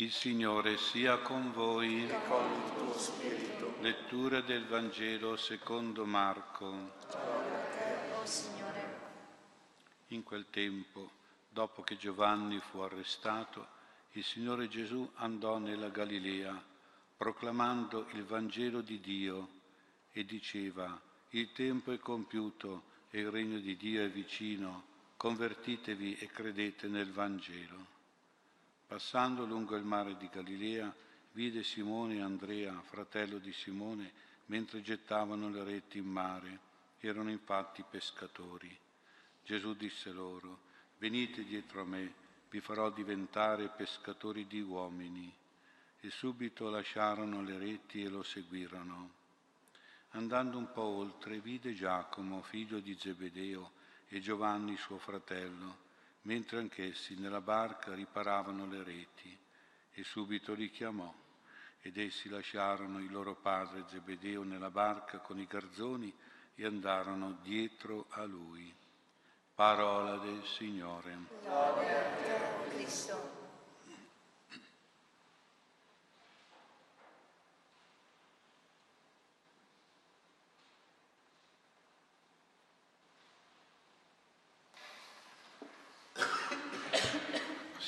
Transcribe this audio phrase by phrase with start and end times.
[0.00, 2.08] Il Signore sia con voi.
[2.08, 3.74] E con il tuo spirito.
[3.82, 6.92] Lettura del Vangelo secondo Marco.
[10.06, 11.10] In quel tempo,
[11.50, 13.66] dopo che Giovanni fu arrestato,
[14.12, 16.58] il Signore Gesù andò nella Galilea,
[17.18, 19.48] proclamando il Vangelo di Dio
[20.12, 20.98] e diceva,
[21.32, 24.82] il tempo è compiuto e il regno di Dio è vicino,
[25.18, 27.99] convertitevi e credete nel Vangelo.
[28.90, 30.92] Passando lungo il mare di Galilea,
[31.34, 34.10] vide Simone e Andrea, fratello di Simone,
[34.46, 36.58] mentre gettavano le reti in mare.
[36.98, 38.76] Erano infatti pescatori.
[39.44, 40.62] Gesù disse loro,
[40.98, 42.12] venite dietro a me,
[42.50, 45.32] vi farò diventare pescatori di uomini.
[46.00, 49.10] E subito lasciarono le reti e lo seguirono.
[50.14, 53.70] Andando un po' oltre, vide Giacomo, figlio di Zebedeo,
[54.08, 55.88] e Giovanni suo fratello,
[56.22, 59.38] mentre anch'essi nella barca riparavano le reti,
[59.92, 61.12] e subito li chiamò,
[61.82, 66.14] ed essi lasciarono il loro padre Zebedeo nella barca con i garzoni
[66.54, 68.72] e andarono dietro a lui.
[69.54, 71.18] Parola del Signore.
[71.42, 73.39] Gloria a te, Cristo.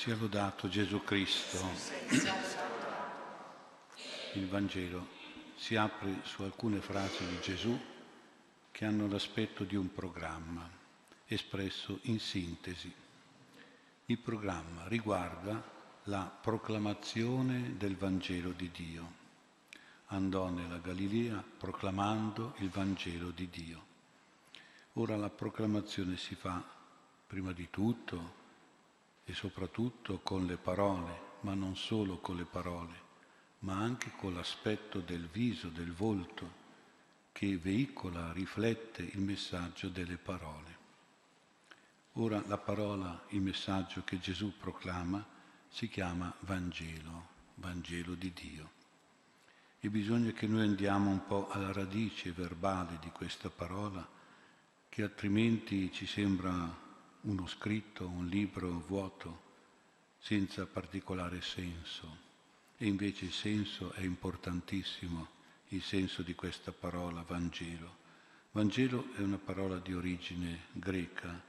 [0.03, 1.64] Sia lodato Gesù Cristo.
[4.33, 5.06] Il Vangelo
[5.55, 7.81] si apre su alcune frasi di Gesù
[8.73, 10.69] che hanno l'aspetto di un programma
[11.27, 12.92] espresso in sintesi.
[14.06, 15.62] Il programma riguarda
[16.06, 19.12] la proclamazione del Vangelo di Dio.
[20.06, 23.84] Andò nella Galilea proclamando il Vangelo di Dio.
[24.95, 26.61] Ora la proclamazione si fa
[27.25, 28.42] prima di tutto
[29.25, 33.01] e soprattutto con le parole, ma non solo con le parole,
[33.61, 36.61] ma anche con l'aspetto del viso, del volto,
[37.33, 40.80] che veicola, riflette il messaggio delle parole.
[42.17, 45.24] Ora la parola, il messaggio che Gesù proclama,
[45.68, 48.70] si chiama Vangelo, Vangelo di Dio.
[49.80, 54.07] E bisogna che noi andiamo un po' alla radice verbale di questa parola,
[54.89, 56.82] che altrimenti ci sembra
[57.23, 59.51] uno scritto, un libro vuoto,
[60.19, 62.31] senza particolare senso.
[62.77, 65.29] E invece il senso è importantissimo,
[65.69, 68.01] il senso di questa parola Vangelo.
[68.53, 71.41] Vangelo è una parola di origine greca,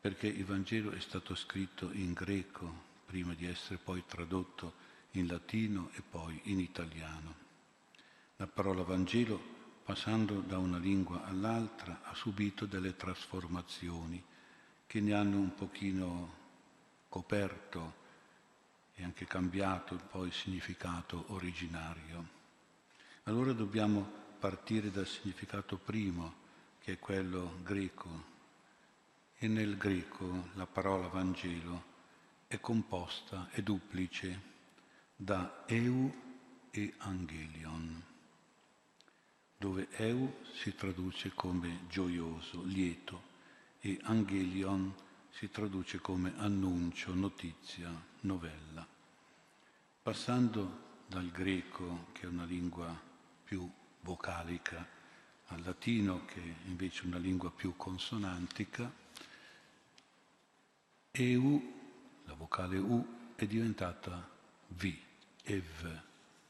[0.00, 4.74] perché il Vangelo è stato scritto in greco prima di essere poi tradotto
[5.12, 7.34] in latino e poi in italiano.
[8.36, 9.40] La parola Vangelo,
[9.84, 14.30] passando da una lingua all'altra, ha subito delle trasformazioni
[14.92, 16.34] che ne hanno un pochino
[17.08, 17.94] coperto
[18.92, 22.28] e anche cambiato poi il significato originario.
[23.22, 24.06] Allora dobbiamo
[24.38, 26.34] partire dal significato primo,
[26.78, 28.24] che è quello greco.
[29.38, 31.84] E nel greco la parola Vangelo
[32.46, 34.42] è composta, è duplice,
[35.16, 36.12] da eu
[36.70, 38.04] e angelion,
[39.56, 43.31] dove eu si traduce come gioioso, lieto,
[43.84, 44.94] e angelion
[45.30, 48.86] si traduce come annuncio, notizia, novella.
[50.00, 52.96] Passando dal greco, che è una lingua
[53.42, 53.68] più
[54.02, 54.86] vocalica,
[55.46, 58.90] al latino, che è invece una lingua più consonantica,
[61.10, 61.74] EU,
[62.24, 64.30] la vocale U, è diventata
[64.68, 64.94] V,
[65.42, 66.02] EV,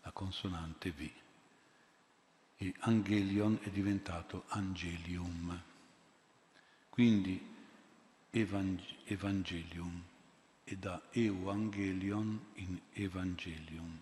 [0.02, 1.10] la consonante V.
[2.56, 5.70] E angelion è diventato angelium.
[6.92, 7.40] Quindi
[8.32, 10.02] Evangelium
[10.62, 13.98] e da Evangelion in Evangelium.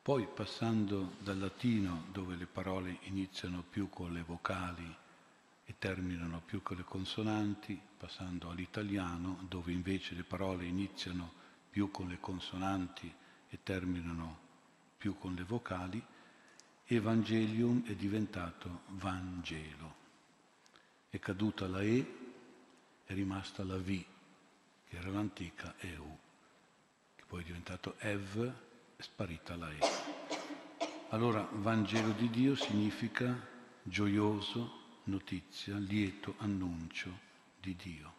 [0.00, 4.90] Poi passando dal latino dove le parole iniziano più con le vocali
[5.66, 11.30] e terminano più con le consonanti, passando all'italiano dove invece le parole iniziano
[11.68, 13.14] più con le consonanti
[13.50, 14.38] e terminano
[14.96, 16.02] più con le vocali,
[16.86, 20.05] Evangelium è diventato Vangelo
[21.16, 22.14] è caduta la E,
[23.06, 24.04] è rimasta la V,
[24.86, 26.18] che era l'antica EU,
[27.16, 28.52] che poi è diventato EV,
[28.96, 29.78] è sparita la E.
[31.10, 33.34] Allora, Vangelo di Dio significa
[33.82, 37.18] gioioso, notizia, lieto annuncio
[37.60, 38.12] di Dio.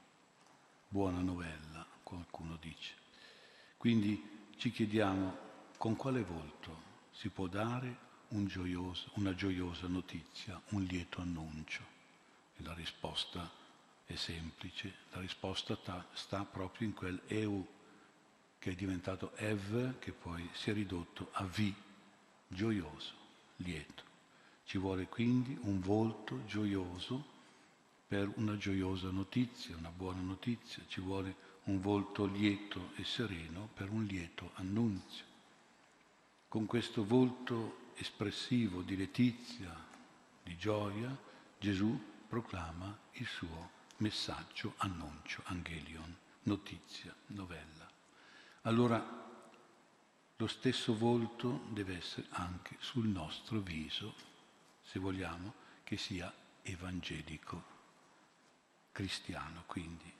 [0.87, 2.95] Buona novella, qualcuno dice.
[3.77, 5.37] Quindi ci chiediamo
[5.77, 11.96] con quale volto si può dare un gioioso, una gioiosa notizia, un lieto annuncio.
[12.57, 13.49] La risposta
[14.05, 17.65] è semplice, la risposta sta, sta proprio in quel EU
[18.59, 21.73] che è diventato Ev, che poi si è ridotto a V,
[22.47, 23.13] gioioso,
[23.57, 24.03] lieto.
[24.65, 27.35] Ci vuole quindi un volto gioioso
[28.07, 33.89] per una gioiosa notizia, una buona notizia, ci vuole un volto lieto e sereno per
[33.89, 35.25] un lieto annunzio.
[36.47, 39.75] Con questo volto espressivo di letizia,
[40.43, 41.15] di gioia,
[41.59, 47.89] Gesù proclama il suo messaggio, annuncio, angelion, notizia, novella.
[48.63, 49.25] Allora
[50.35, 54.13] lo stesso volto deve essere anche sul nostro viso,
[54.83, 55.53] se vogliamo
[55.83, 56.31] che sia
[56.61, 57.63] evangelico,
[58.91, 60.13] cristiano quindi.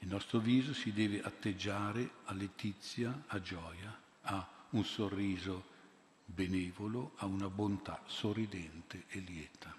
[0.00, 5.76] Il nostro viso si deve atteggiare a letizia, a gioia, a un sorriso
[6.24, 9.74] benevolo, a una bontà sorridente e lieta.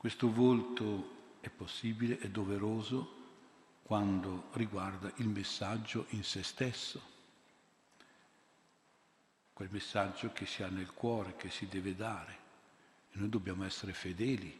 [0.00, 3.18] Questo volto è possibile, è doveroso
[3.82, 7.02] quando riguarda il messaggio in se stesso,
[9.52, 12.38] quel messaggio che si ha nel cuore, che si deve dare.
[13.10, 14.58] E noi dobbiamo essere fedeli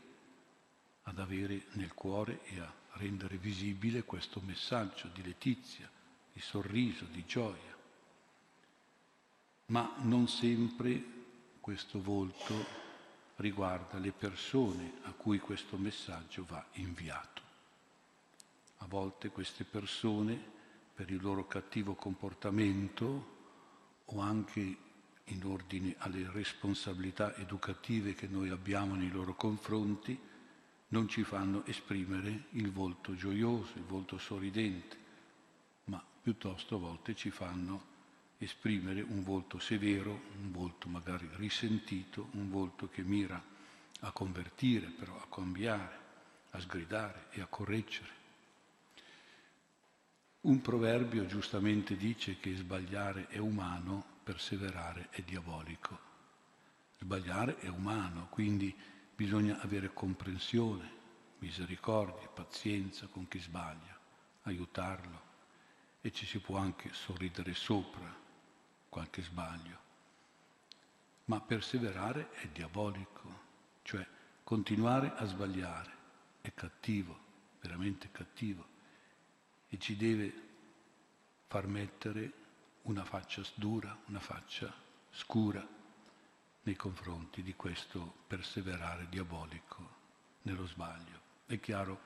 [1.04, 5.90] ad avere nel cuore e a rendere visibile questo messaggio di letizia,
[6.34, 7.78] di sorriso, di gioia.
[9.68, 11.02] Ma non sempre
[11.60, 12.89] questo volto
[13.40, 17.42] riguarda le persone a cui questo messaggio va inviato.
[18.78, 20.58] A volte queste persone,
[20.94, 23.38] per il loro cattivo comportamento
[24.04, 24.76] o anche
[25.24, 30.18] in ordine alle responsabilità educative che noi abbiamo nei loro confronti,
[30.88, 34.96] non ci fanno esprimere il volto gioioso, il volto sorridente,
[35.84, 37.89] ma piuttosto a volte ci fanno
[38.44, 40.10] esprimere un volto severo,
[40.40, 43.42] un volto magari risentito, un volto che mira
[44.00, 45.98] a convertire, però a cambiare,
[46.50, 48.18] a sgridare e a correggere.
[50.42, 56.08] Un proverbio giustamente dice che sbagliare è umano, perseverare è diabolico.
[56.98, 58.74] Sbagliare è umano, quindi
[59.20, 60.90] Bisogna avere comprensione,
[61.40, 63.94] misericordia, pazienza con chi sbaglia,
[64.44, 65.20] aiutarlo
[66.00, 68.10] e ci si può anche sorridere sopra
[68.90, 69.78] qualche sbaglio.
[71.26, 73.40] Ma perseverare è diabolico,
[73.82, 74.06] cioè
[74.44, 75.90] continuare a sbagliare
[76.42, 77.18] è cattivo,
[77.60, 78.66] veramente cattivo
[79.68, 80.48] e ci deve
[81.46, 82.32] far mettere
[82.82, 84.72] una faccia dura, una faccia
[85.10, 85.66] scura
[86.62, 89.98] nei confronti di questo perseverare diabolico
[90.42, 91.18] nello sbaglio.
[91.46, 92.00] È chiaro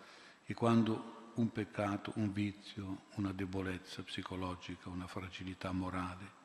[0.45, 6.43] che quando un peccato, un vizio, una debolezza psicologica, una fragilità morale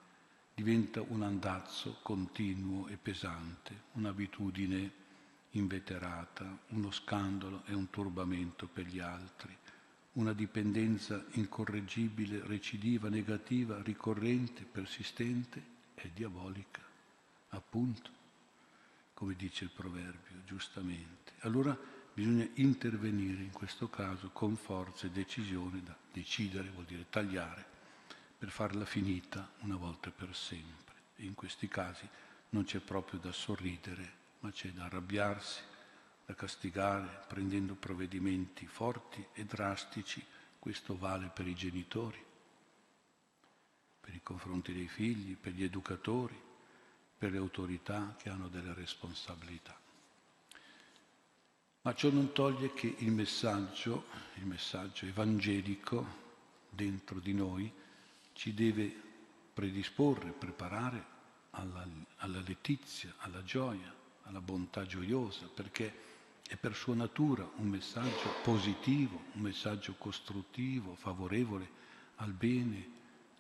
[0.62, 4.92] diventa un andazzo continuo e pesante, un'abitudine
[5.52, 9.56] inveterata, uno scandalo e un turbamento per gli altri,
[10.14, 15.64] una dipendenza incorreggibile, recidiva, negativa, ricorrente, persistente,
[15.94, 16.82] è diabolica
[17.52, 18.10] appunto,
[19.14, 21.32] come dice il proverbio, giustamente.
[21.40, 21.78] Allora
[22.14, 27.78] bisogna intervenire in questo caso con forza e decisione da decidere, vuol dire tagliare,
[28.40, 30.96] per farla finita una volta per sempre.
[31.18, 32.08] E in questi casi
[32.52, 35.62] non c'è proprio da sorridere, ma c'è da arrabbiarsi,
[36.26, 40.26] da castigare, prendendo provvedimenti forti e drastici.
[40.58, 42.24] Questo vale per i genitori,
[44.00, 46.42] per i confronti dei figli, per gli educatori,
[47.18, 49.78] per le autorità che hanno delle responsabilità.
[51.82, 54.06] Ma ciò non toglie che il messaggio,
[54.36, 56.28] il messaggio evangelico
[56.70, 57.72] dentro di noi
[58.40, 58.90] ci deve
[59.54, 61.06] predisporre, preparare
[61.50, 61.86] alla,
[62.20, 63.94] alla letizia, alla gioia,
[64.24, 66.08] alla bontà gioiosa, perché
[66.48, 71.70] è per sua natura un messaggio positivo, un messaggio costruttivo, favorevole
[72.16, 72.90] al bene,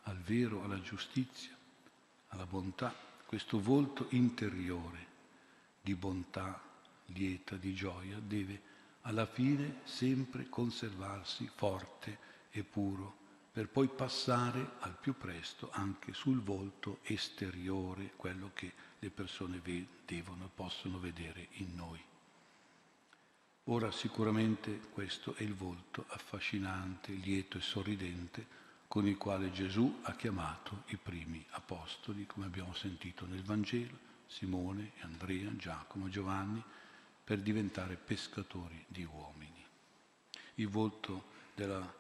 [0.03, 1.55] al vero, alla giustizia,
[2.27, 2.93] alla bontà.
[3.25, 5.07] Questo volto interiore
[5.79, 6.61] di bontà
[7.05, 8.61] lieta, di gioia, deve
[9.03, 12.19] alla fine sempre conservarsi forte
[12.51, 13.18] e puro,
[13.59, 19.61] per poi passare al più presto anche sul volto esteriore, quello che le persone
[20.05, 22.01] devono e possono vedere in noi.
[23.65, 28.47] Ora sicuramente questo è il volto affascinante, lieto e sorridente
[28.87, 33.97] con il quale Gesù ha chiamato i primi apostoli, come abbiamo sentito nel Vangelo,
[34.27, 36.63] Simone, Andrea, Giacomo, Giovanni,
[37.25, 39.65] per diventare pescatori di uomini.
[40.55, 41.98] Il volto della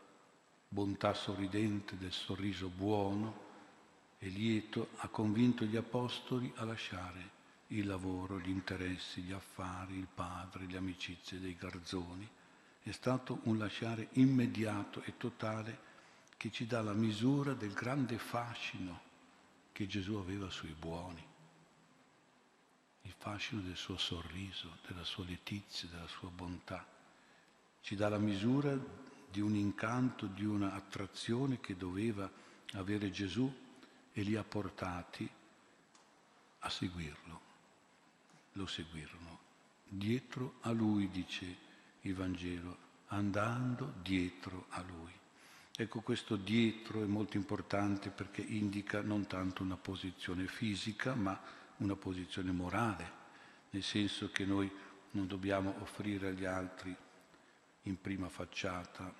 [0.69, 3.47] bontà sorridente, del sorriso buono
[4.19, 10.07] e lieto ha convinto gli apostoli a lasciare il lavoro, gli interessi, gli affari, il
[10.13, 12.27] padre, le amicizie dei garzoni.
[12.81, 15.87] È stato un lasciare immediato e totale
[16.37, 19.07] che ci dà la misura del grande fascino
[19.71, 21.23] che Gesù aveva sui buoni,
[23.03, 26.85] il fascino del suo sorriso, della sua letizia, della sua bontà.
[27.81, 28.77] Ci dà la misura
[29.31, 32.29] di un incanto, di un'attrazione che doveva
[32.73, 33.51] avere Gesù
[34.11, 35.29] e li ha portati
[36.59, 37.41] a seguirlo.
[38.53, 39.39] Lo seguirono.
[39.87, 41.57] Dietro a lui, dice
[42.01, 45.11] il Vangelo, andando dietro a lui.
[45.75, 51.39] Ecco, questo dietro è molto importante perché indica non tanto una posizione fisica, ma
[51.77, 53.11] una posizione morale,
[53.69, 54.69] nel senso che noi
[55.11, 56.95] non dobbiamo offrire agli altri
[57.89, 59.11] in prima facciata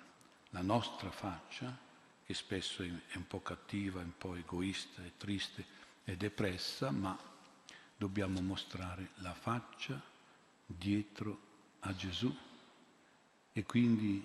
[0.50, 1.76] la nostra faccia,
[2.24, 7.18] che spesso è un po' cattiva, un po' egoista, è triste e depressa, ma
[7.96, 10.00] dobbiamo mostrare la faccia
[10.64, 11.48] dietro
[11.80, 12.34] a Gesù.
[13.52, 14.24] E quindi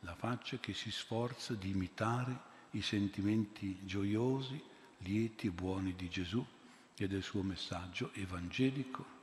[0.00, 4.60] la faccia che si sforza di imitare i sentimenti gioiosi,
[4.98, 6.44] lieti e buoni di Gesù
[6.96, 9.20] e del suo messaggio evangelico,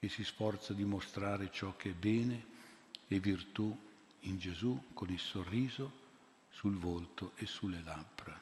[0.00, 2.54] che si sforza di mostrare ciò che è bene
[3.08, 3.76] e virtù
[4.20, 6.04] in Gesù con il sorriso
[6.50, 8.38] sul volto e sulle labbra.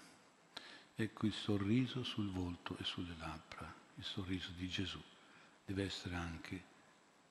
[0.96, 5.02] Ecco il sorriso sul volto e sulle labbra, il sorriso di Gesù
[5.64, 6.62] deve essere anche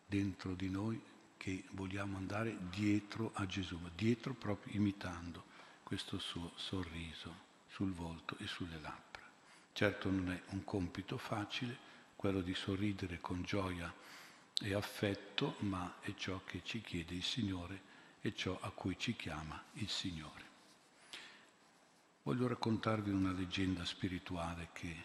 [0.06, 1.02] dentro di noi
[1.38, 5.46] che vogliamo andare dietro a Gesù, ma dietro proprio imitando
[5.84, 9.22] questo suo sorriso sul volto e sulle labbra.
[9.74, 13.94] Certo non è un compito facile quello di sorridere con gioia
[14.64, 17.92] e affetto, ma è ciò che ci chiede il Signore
[18.22, 20.52] e ciò a cui ci chiama il Signore.
[22.24, 24.96] Voglio raccontarvi una leggenda spirituale che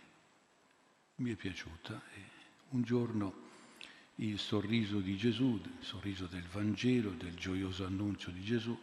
[1.17, 2.00] mi è piaciuta.
[2.69, 3.47] Un giorno
[4.17, 8.79] il sorriso di Gesù, il sorriso del Vangelo, del gioioso annuncio di Gesù,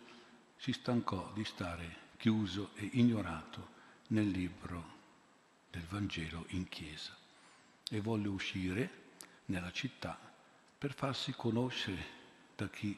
[0.58, 3.70] si stancò di stare chiuso e ignorato
[4.08, 4.94] nel libro
[5.72, 7.15] del Vangelo in chiesa
[7.89, 9.03] e volle uscire
[9.46, 10.25] nella città
[10.85, 12.05] per farsi conoscere
[12.55, 12.95] da chi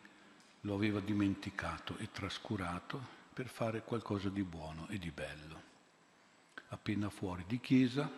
[0.61, 3.01] lo aveva dimenticato e trascurato
[3.31, 5.61] per fare qualcosa di buono e di bello.
[6.67, 8.11] Appena fuori di chiesa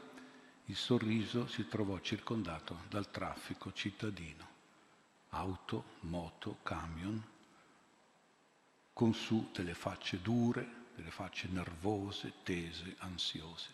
[0.65, 4.47] il sorriso si trovò circondato dal traffico cittadino,
[5.29, 7.23] auto, moto, camion,
[8.91, 13.69] con su delle facce dure, delle facce nervose, tese, ansiose.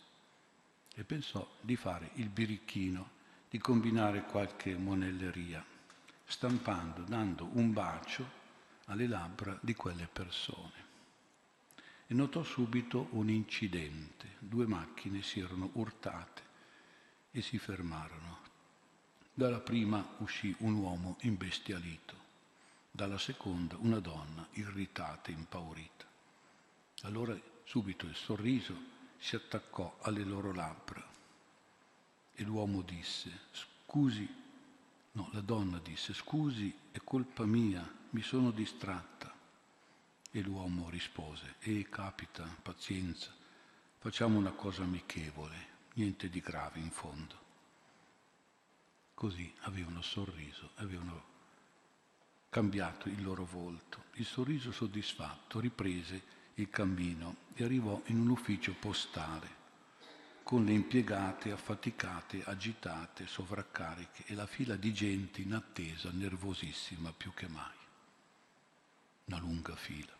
[0.94, 3.12] E pensò di fare il birichino,
[3.50, 5.75] di combinare qualche monelleria,
[6.26, 8.44] stampando, dando un bacio
[8.86, 10.84] alle labbra di quelle persone.
[12.08, 14.36] E notò subito un incidente.
[14.40, 16.44] Due macchine si erano urtate
[17.32, 18.40] e si fermarono.
[19.34, 22.16] Dalla prima uscì un uomo imbestialito,
[22.92, 26.06] dalla seconda una donna irritata e impaurita.
[27.02, 31.04] Allora subito il sorriso si attaccò alle loro labbra
[32.34, 34.44] e l'uomo disse, scusi,
[35.16, 39.34] no, la donna disse, scusi, è colpa mia, mi sono distratta.
[40.32, 43.34] E l'uomo rispose, eh, capita, pazienza,
[44.00, 47.44] facciamo una cosa amichevole, niente di grave in fondo.
[49.14, 51.34] Così avevano sorriso, avevano
[52.50, 54.04] cambiato il loro volto.
[54.14, 59.55] Il sorriso soddisfatto riprese il cammino e arrivò in un ufficio postale
[60.46, 67.34] con le impiegate affaticate, agitate, sovraccariche e la fila di gente in attesa, nervosissima più
[67.34, 67.76] che mai.
[69.26, 70.14] Una lunga fila.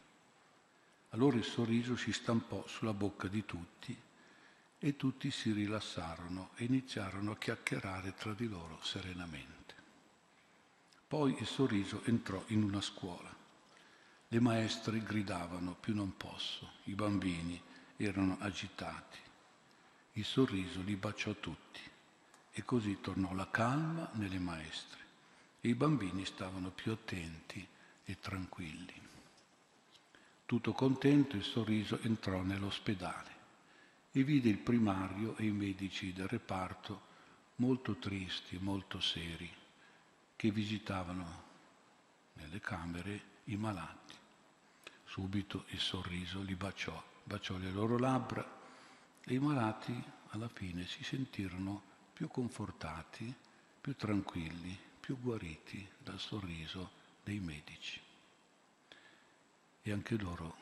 [1.10, 3.96] Allora il sorriso si stampò sulla bocca di tutti
[4.80, 9.76] e tutti si rilassarono e iniziarono a chiacchierare tra di loro serenamente.
[11.08, 13.32] Poi il sorriso entrò in una scuola.
[14.28, 17.62] Le maestre gridavano più non posso, i bambini
[17.96, 19.25] erano agitati.
[20.18, 21.82] Il sorriso li baciò tutti
[22.52, 25.04] e così tornò la calma nelle maestre
[25.60, 27.68] e i bambini stavano più attenti
[28.06, 28.94] e tranquilli.
[30.46, 33.32] Tutto contento il sorriso entrò nell'ospedale
[34.14, 37.14] e vide il primario e i medici del reparto
[37.56, 39.52] molto tristi, molto seri,
[40.38, 41.44] che visitavano
[42.36, 44.14] nelle camere i malati.
[45.04, 48.55] Subito il sorriso li baciò, baciò le loro labbra
[49.26, 51.82] e i malati alla fine si sentirono
[52.14, 53.34] più confortati,
[53.82, 56.92] più tranquilli, più guariti dal sorriso
[57.24, 58.00] dei medici.
[59.82, 60.56] E anche loro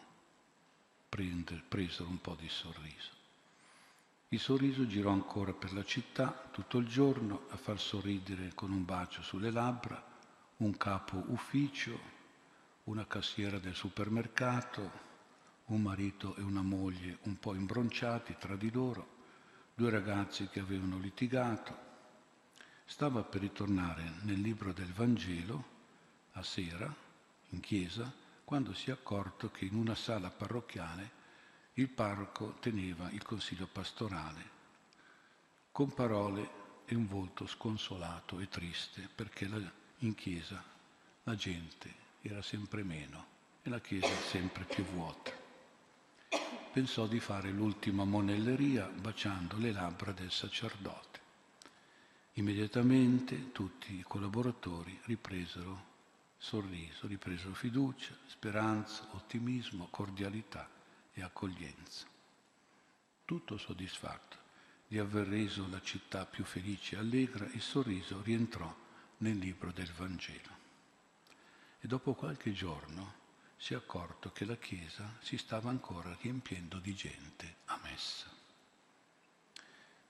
[1.10, 3.12] presero un po' di sorriso.
[4.30, 8.84] Il sorriso girò ancora per la città tutto il giorno a far sorridere con un
[8.84, 10.12] bacio sulle labbra
[10.58, 12.00] un capo ufficio,
[12.86, 15.12] una cassiera del supermercato,
[15.66, 19.22] un marito e una moglie un po' imbronciati tra di loro,
[19.74, 21.92] due ragazzi che avevano litigato.
[22.86, 25.72] Stava per ritornare nel libro del Vangelo
[26.34, 26.94] a sera,
[27.50, 28.12] in chiesa,
[28.44, 31.22] quando si è accorto che in una sala parrocchiale
[31.74, 34.54] il parroco teneva il consiglio pastorale
[35.74, 39.60] con parole e un volto sconsolato e triste perché la,
[40.00, 40.64] in chiesa
[41.24, 41.92] la gente
[42.22, 43.26] era sempre meno
[43.64, 45.43] e la chiesa sempre più vuota.
[46.74, 51.20] Pensò di fare l'ultima monelleria baciando le labbra del sacerdote.
[52.34, 55.92] Immediatamente tutti i collaboratori ripresero
[56.36, 60.68] sorriso, ripresero fiducia, speranza, ottimismo, cordialità
[61.14, 62.08] e accoglienza.
[63.24, 64.38] Tutto soddisfatto
[64.88, 68.76] di aver reso la città più felice e allegra, il sorriso rientrò
[69.18, 70.58] nel libro del Vangelo.
[71.80, 73.22] E dopo qualche giorno
[73.58, 78.28] si è accorto che la Chiesa si stava ancora riempiendo di gente a messa.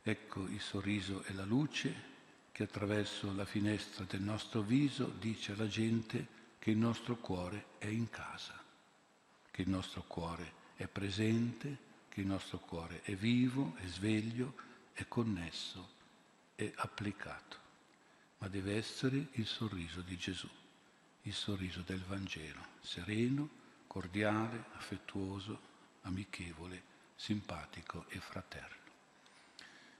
[0.01, 2.11] Ecco il sorriso e la luce
[2.51, 7.87] che attraverso la finestra del nostro viso dice alla gente che il nostro cuore è
[7.87, 8.61] in casa,
[9.49, 11.77] che il nostro cuore è presente,
[12.09, 14.55] che il nostro cuore è vivo, è sveglio,
[14.93, 15.89] è connesso,
[16.55, 17.57] è applicato.
[18.37, 20.49] Ma deve essere il sorriso di Gesù,
[21.23, 23.49] il sorriso del Vangelo, sereno,
[23.87, 26.81] cordiale, affettuoso, amichevole,
[27.15, 28.81] simpatico e fraterno.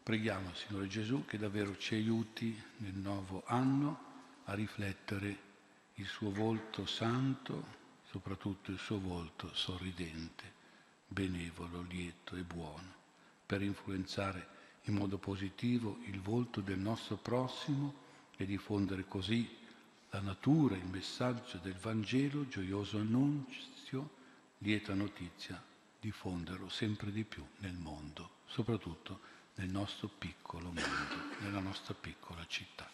[0.04, 4.12] Preghiamo, Signore Gesù, che davvero ci aiuti nel nuovo anno
[4.46, 5.52] a riflettere
[5.96, 10.52] il suo volto santo, soprattutto il suo volto sorridente,
[11.08, 12.94] benevolo, lieto e buono,
[13.46, 14.48] per influenzare
[14.84, 18.02] in modo positivo il volto del nostro prossimo
[18.36, 19.62] e diffondere così
[20.14, 24.10] la natura, il messaggio del Vangelo, gioioso annunzio,
[24.60, 25.62] lieta notizia,
[26.00, 29.20] diffonderlo sempre di più nel mondo, soprattutto
[29.56, 32.88] nel nostro piccolo mondo, nella nostra piccola città.